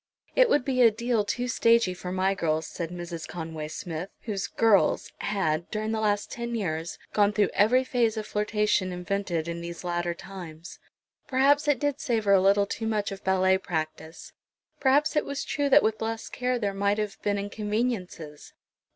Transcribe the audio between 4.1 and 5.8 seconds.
whose "girls" had,